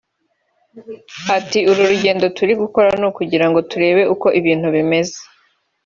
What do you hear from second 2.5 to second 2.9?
gukora